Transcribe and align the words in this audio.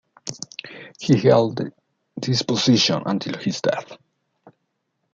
He 0.99 1.15
held 1.19 1.61
this 2.17 2.41
position 2.41 3.03
until 3.05 3.37
his 3.37 3.61
death. 3.61 3.99